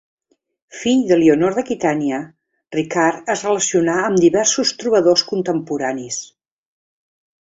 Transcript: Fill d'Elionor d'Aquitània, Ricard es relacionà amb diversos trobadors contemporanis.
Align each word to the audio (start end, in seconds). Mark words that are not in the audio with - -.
Fill 0.77 1.01
d'Elionor 1.09 1.57
d'Aquitània, 1.57 2.21
Ricard 2.77 3.29
es 3.35 3.43
relacionà 3.49 3.99
amb 4.07 4.23
diversos 4.25 4.73
trobadors 4.85 5.25
contemporanis. 5.35 6.19